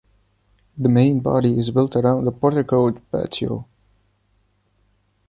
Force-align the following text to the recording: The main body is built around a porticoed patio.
The 0.79 0.89
main 0.89 1.19
body 1.19 1.59
is 1.59 1.69
built 1.69 1.95
around 1.95 2.27
a 2.27 2.31
porticoed 2.31 2.99
patio. 3.11 3.67